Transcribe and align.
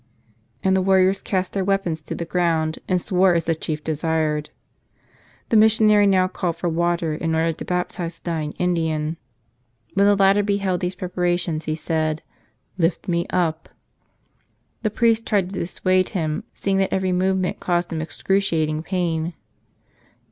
And 0.63 0.75
the 0.75 0.81
warriors 0.81 1.21
cast 1.21 1.53
their 1.53 1.63
weapons 1.63 2.01
to 2.01 2.15
the 2.15 2.25
ground 2.25 2.79
and 2.87 2.99
swore 2.99 3.35
as 3.35 3.43
the 3.45 3.53
chief 3.53 3.83
desired. 3.83 4.49
The 5.49 5.55
missionary 5.55 6.07
now 6.07 6.27
called 6.27 6.55
for 6.55 6.67
water 6.69 7.13
in 7.13 7.35
order 7.35 7.53
to 7.53 7.65
baptize 7.65 8.17
the 8.17 8.23
dying 8.23 8.53
Indian. 8.53 9.17
When 9.93 10.07
the 10.07 10.15
latter 10.15 10.41
beheld 10.41 10.79
these 10.79 10.95
preparations 10.95 11.65
he 11.65 11.75
said, 11.75 12.23
"Lift 12.79 13.07
me 13.07 13.27
up!" 13.29 13.69
The 14.81 14.89
priest 14.89 15.27
tried 15.27 15.49
to 15.49 15.59
dissuade 15.59 16.09
him, 16.09 16.45
seeing 16.51 16.77
that 16.79 16.91
every 16.91 17.11
movement 17.11 17.59
caused 17.59 17.93
him 17.93 18.01
excruciating 18.01 18.81
pain. 18.81 19.35